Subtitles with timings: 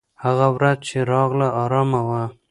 [0.23, 2.23] هغه ورځ چې راغله، ارامه وه.